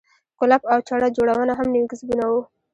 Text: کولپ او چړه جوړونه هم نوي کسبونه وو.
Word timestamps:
کولپ 0.39 0.61
او 0.73 0.79
چړه 0.87 1.07
جوړونه 1.17 1.53
هم 1.55 1.67
نوي 1.73 1.87
کسبونه 1.91 2.25
وو. 2.31 2.41